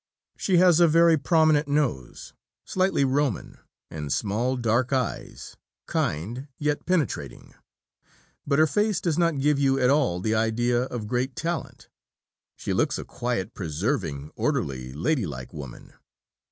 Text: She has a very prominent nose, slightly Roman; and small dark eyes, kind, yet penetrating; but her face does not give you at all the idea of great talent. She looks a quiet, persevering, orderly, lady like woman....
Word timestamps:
She 0.35 0.57
has 0.57 0.79
a 0.79 0.87
very 0.87 1.15
prominent 1.15 1.67
nose, 1.67 2.33
slightly 2.65 3.05
Roman; 3.05 3.59
and 3.91 4.11
small 4.11 4.57
dark 4.57 4.91
eyes, 4.91 5.57
kind, 5.85 6.47
yet 6.57 6.87
penetrating; 6.87 7.53
but 8.47 8.57
her 8.57 8.65
face 8.65 8.99
does 8.99 9.19
not 9.19 9.37
give 9.39 9.59
you 9.59 9.79
at 9.79 9.91
all 9.91 10.19
the 10.19 10.33
idea 10.33 10.85
of 10.85 11.05
great 11.07 11.35
talent. 11.35 11.87
She 12.55 12.73
looks 12.73 12.97
a 12.97 13.05
quiet, 13.05 13.53
persevering, 13.53 14.31
orderly, 14.35 14.91
lady 14.91 15.27
like 15.27 15.53
woman.... 15.53 15.93